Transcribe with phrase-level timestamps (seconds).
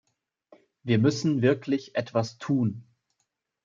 [0.81, 2.87] Wir müssen wirklich etwas tun.